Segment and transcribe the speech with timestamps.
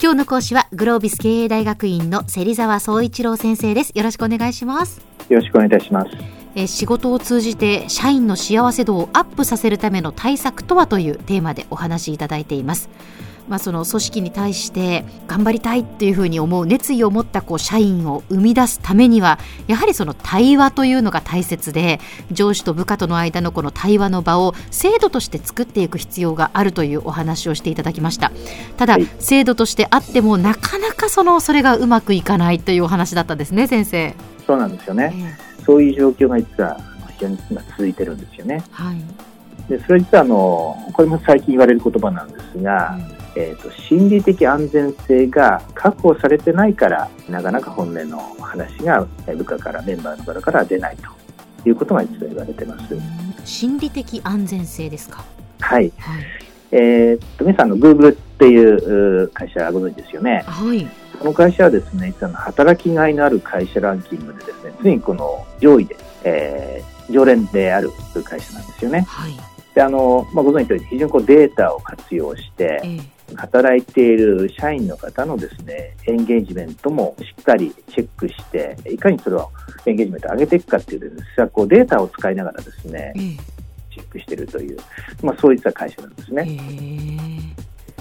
[0.00, 3.90] 今日の講師はグロービス経営大学院の芹沢総一郎先生です。
[3.96, 5.04] よろしくお願いします。
[5.28, 6.10] よろしくお願いいたします。
[6.54, 12.88] え仕事を通じて社員の幸せ度をアップさせるための対策とはというテーマでお話しいただいています
[13.48, 22.00] まあ、その組織に対して頑張りたいっていうふうに思う熱意を持ったこう社員を生み出すためにはやはりその対話というのが大切で
[22.30, 28.32] 上司と部下との間のこの対話の場を制度として作っていく必要があるというお話をしていただきました。
[28.76, 34.14] ただ、制度としてあってもなかなかそのそれがうまくいかないというお話だったんですね先生。
[34.46, 36.80] そうなんですよね、えー、そういう状況が実は
[37.10, 38.62] 非常に今続いてるんですよね。
[38.70, 38.96] はい。
[39.68, 52.94] でそれ実はあのこれも最近言われる言葉なんですが、うんえーと、心理的安全性が確保されてないからなかなか本音の話が部下からメンバーの方から出ないということが実は言われてます。
[53.44, 55.24] 心理的安全性ですか？
[55.60, 56.24] はい、はい、
[56.72, 60.44] えー、と皆さんのグーグルっていう会社ご存知ですよね。
[60.46, 60.86] はい。
[61.18, 67.90] この会社はですね実は働きがいのある会社ランキングでですねついにこの上位で、えー、常連である
[68.24, 69.06] 会社なんですよね。
[69.08, 69.32] はい。
[69.74, 73.02] であのまあ、ご存知のように非常にこうデータを活用して、えー
[73.36, 79.50] 働いている社員の方のですね、エンゲージメントもしっかりチェックして、いかにそれを
[79.86, 83.12] エンゲージメントを上げていくかっていうですね、こうデータを使いながらですね、
[83.92, 84.78] チェックしているという、
[85.22, 87.54] まあ、そういった会社なんですね。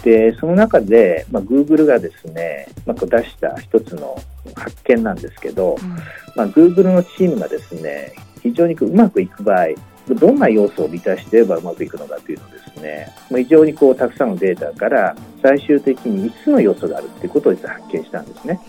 [0.03, 4.17] で、その中で、まあ、Google がですね、まあ、こう出した一つの
[4.55, 5.89] 発見なんですけど、うん、
[6.35, 9.67] まあ、Google のチームがですね、非常にうまくいく場合、
[10.15, 18.59] どんな要素を満たしていればうまくいくのかというのをですね、非常にこうたくさんのデータから最終的に5つの要素があるということを実は発見したんですね。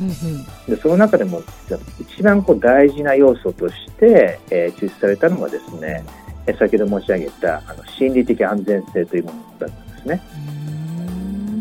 [0.69, 1.43] でその中でも
[2.01, 6.05] 一番こう大事な要素として、えー、抽出されたのがですね、
[6.59, 10.23] 先ほど申し上げたあの心理的安全性というものだったんですね。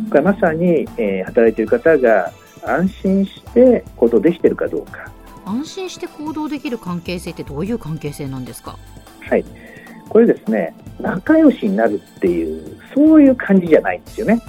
[0.09, 2.31] これまさに、えー、働いている方が
[2.65, 5.09] 安心して行動できているかどうか。
[5.45, 8.77] 安心して行動できる関係性ってどういう関係性なんですか？
[9.21, 9.45] はい。
[10.11, 14.41] これですね、仲良しになるっていう、そういう感じじゃないんですよね。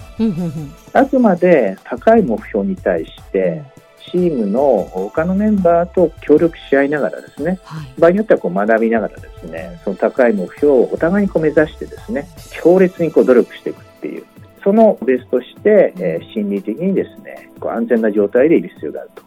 [0.92, 3.62] あくまで高い目標に対して、
[4.10, 14.24] チームの他のメンバーと協力し合いながらですね、はい、場合によってはこう学びながらですね、その高い目標をお互いにこう目指してですね、強烈にこう努力していくっていう、
[14.64, 19.22] そのベースとして、えー、心理的にですね、こう安全な状態でいる必要があると。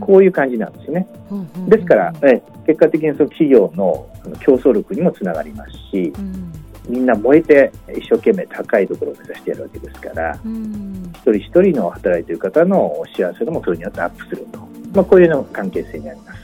[0.00, 1.06] こういう感じなんですね。
[1.68, 4.06] ですから、え結果的にその企業の
[4.40, 6.12] 競争力にもつながりますし、
[6.88, 14.58] みんな燃えて一生懸命高いところを目指してやるわけですから、一人一人の働いている方の幸せ度もそれによってアップすると、
[14.94, 16.40] まあ、こういうの関係性にあります。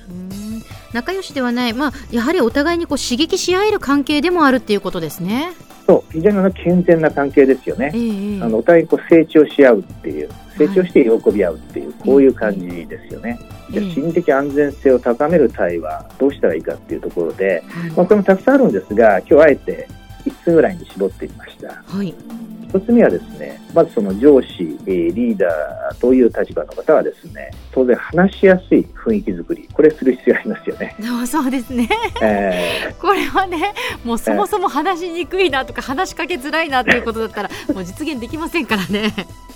[0.93, 5.53] 仲良しではない、まあ、やはりお互いにこう刺激し合える関係でもあるっていうことですね。
[5.87, 13.39] そう非常に健全な関係ですよね、えー、あのお互いにこう成長し合うっていう成長して喜び合うっていう、はい、こういう感じですよね。
[13.71, 19.89] じゃ心理的安全性を高める対話どうしたらいいかっていうところで、はい、まあ、これもたくさんあるんですが今日あえて
[20.25, 21.83] 5つぐらいに絞ってみました。
[21.85, 30.97] はい一つ目はですね、まずその上司、リーダーという立場の方はですね、当然話しやすい雰囲気作り、これする必要ありますよね。
[31.27, 31.89] そうですね。
[32.23, 33.73] えー、これはね、
[34.05, 39.13] もうそもそも話しにくいなとか、話しかけづらいなということだったら、もう実現できませんからね。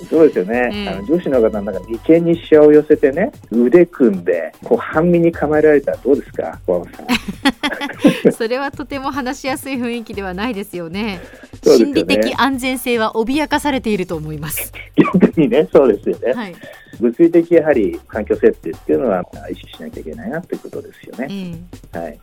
[0.09, 0.71] そうですよね。
[0.73, 7.07] えー、あの上司の方なんか眉間にしわを寄せてね、腕組んで、こう半身に構えられたらどうですか、小浜さん。
[8.33, 11.03] それはとても話しやすい雰囲気ではないですよね。
[11.03, 11.21] ね
[11.63, 14.73] 心理的安全性は脅かされていると思います。
[14.97, 16.33] 逆にね、そうですよね。
[16.33, 16.55] はい、
[16.99, 21.67] 物理的やはり環境設定っていうのは意識しなきゃいけないなということですよね。
[21.95, 22.19] うん、はい。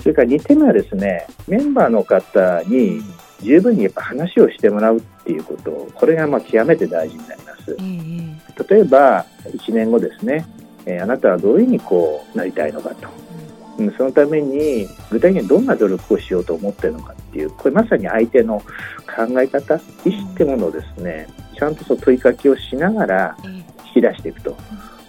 [0.00, 3.02] それから2点目はですね、メンバーの方に
[3.42, 7.76] 十分にやっぱ話をしてもらうっていうこと、これがまあ極めて大事になります。
[7.78, 8.38] うん、
[8.68, 10.46] 例えば、1年後ですね、
[10.86, 13.25] えー、あなたはどういうふうにこうなりたいのかと。
[13.96, 23.64] そのために具体的にどんな努力をしようと思っているのかっていうこれまさに相手の考え方意思ってものをですねちゃんとその問いかけをしながら引
[23.94, 24.56] き出していくと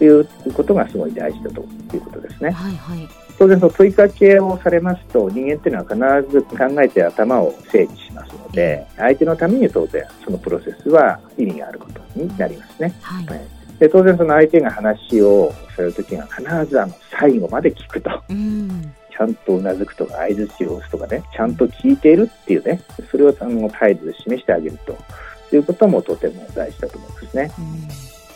[0.04, 1.62] いうことがすごい大事だと
[1.96, 2.52] いうことですね。
[2.52, 3.08] はいはい。
[3.38, 12.96] 当然その問いかけをされますと人間っていうのは必ず考えて頭を整理しますので相手のために当然そのプロセスは意味があることになりますね。
[13.02, 18.10] はい、はいで当然その相手が話をするときは必ずあの最後まで聞くと。
[18.30, 22.80] うんちゃんとうなずくとか相づちを押すとかねちゃんと聞いているっていうね
[23.10, 24.96] それをあの態度で示してあげると
[25.56, 27.52] いうこともとても大事だと思うんですね。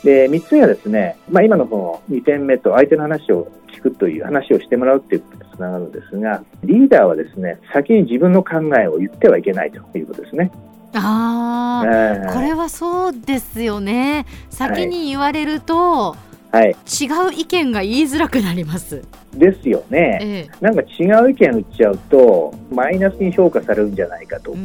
[0.04, 10.52] で3つ目はですね、まあ、今のこの2点目と相手の話を聞くという話をしてもらうということにつながるんですがリーダーはですね先に自分の考えを言ってはいけないということですね。
[10.94, 14.26] あえー、これはそうですよね。
[14.50, 16.16] 先に言われると、
[16.52, 19.02] はい、違う意見が言いづらくなります。
[19.34, 24.58] ですよね、ええ、なんか違う意見言っちゃうとマイナスに評価されるんじゃないかとか、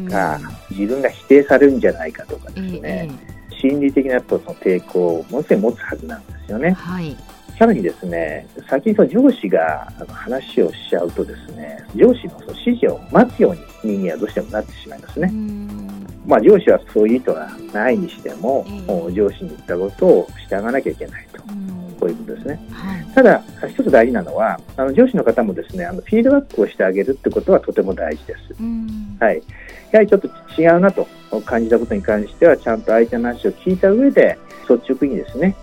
[0.71, 6.71] うん、自分が否定されるんじゃないかとかですね、え、心理的なとその抵抗をものすごい持つはずなんですよね。
[6.71, 7.15] はい。
[7.57, 15.31] さらにですね、先にその上司が話をしちゃうとですね、上司のその指示を待つように人間はどうしてもなってしまいますね。
[16.27, 18.65] まあ上司はそういう意図がないにしても、
[19.13, 21.41] 上司に言ったことを従わなきゃいけないと。
[21.99, 22.59] こういうことですね。
[22.71, 28.39] はい、ただ、一つ大事なのは、あの上司の方もですね、あのフィードバックをしてあげるってことはとても大事です。
[29.19, 29.41] はい。
[29.91, 30.27] やはりちょっと
[30.61, 31.07] 違うなと
[31.45, 34.37] 感じたことに関しては、ちゃんと相手の話を聞いた上で、
[34.69, 35.55] 率直にですね、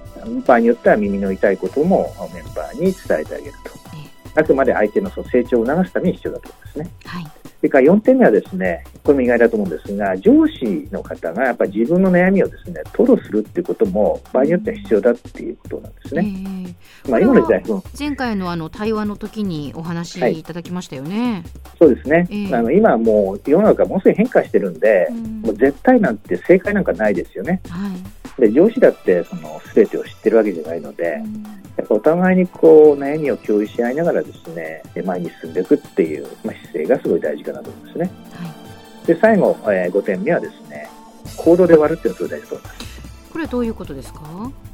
[0.46, 4.40] 場合によっては耳の痛いこともメンバーに伝えてあげると。
[4.40, 6.90] あくまで相手の成長を促すために必要だと思いますね。
[7.04, 16.74] はいそれから4点目はですね、これも意外だと思うんですが、上司の方がやっぱり自分の悩みをですね、吐露するっていうことも場合によっては必要だっていうことなんですね。
[17.10, 17.62] まあ今の時代、
[17.98, 21.32] 前回のあの対話の時にお話いただきましたよね。
[21.32, 21.42] はい、
[21.78, 22.26] そうですね。
[22.30, 27.60] えー、あの今もう世の中ものすごい変化してるんで、うん、もう絶対なんて正解なんかないですよね。
[27.68, 27.90] は
[28.38, 38.10] い、で上司だってその全てを知ってるわけじゃないので、うんやっぱお互いにこう悩みを共有し合いながらですね前に進んでいくっていう、まあ、姿勢がすごい大事かなと思うんですね。
[38.32, 38.63] はい、
[39.06, 40.88] で最後、えー、5点目はですね
[41.36, 42.84] 行動で終わるっていうのが大事と思います。
[43.32, 44.20] これはどういうことですか？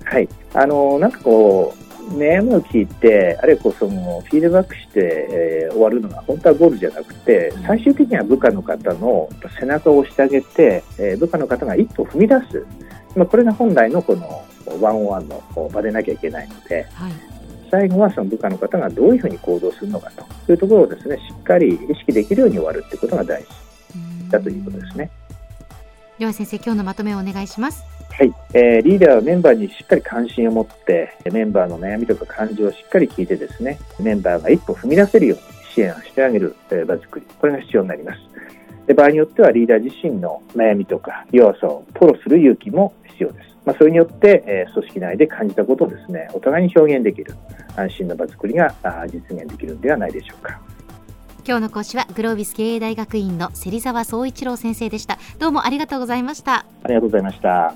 [0.04, 0.28] はい。
[0.54, 9.28] あのなんかこう悩みを聞いてあるいはこうそのフィードバックして、えー、終わるのが本当はゴールじゃなくて最終的には部下の方の
[9.58, 12.66] 背中を押してあげて、えー、部下の方が一歩踏み出す、
[13.14, 14.44] まあ、これが本来のこの
[14.80, 17.12] ワンオンワンの場でなきゃいけないので、はい、
[17.70, 20.10] 最後はその部下の方がどういうふうに行動するのか
[20.46, 23.48] というところをですねしっかり意識できるように終わるということが大事
[24.30, 25.10] だということですね。
[26.18, 27.82] では先生今日のまとめをお願いします。
[28.10, 36.54] はい、えー、リーダーはメンバーにしっかり関心を持ってメンバーの悩みとか感情をしっかり聞いてですねメンバーが一歩踏み出せるように支援をしてあげる
[36.86, 37.26] 場作り。
[37.38, 38.20] これが必要になります。
[38.86, 43.50] で場合によってはリーダー自身の悩みとか弱さを吐露する勇気も必要です。
[43.64, 47.34] まあ、それによって、えー、組織内で感じたことをですねお互いに表現できる
[47.76, 48.74] 安心の場作りが
[49.06, 50.60] 実現できるのではないでしょうか
[51.46, 55.18] 今日の講師はグロービス経営大学院の芹沢総一郎先生でした。
[55.38, 56.66] どうもありがとうございました。
[56.82, 57.74] ありがとうございました。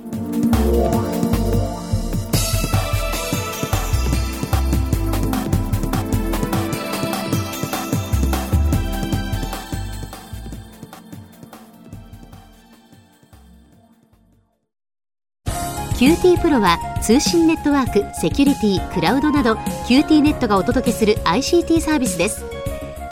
[15.96, 19.54] QT プロは通信ネットワーク、セキュリティ、クラウドなど
[19.86, 22.53] QT ネットがお届けする ICT サービスです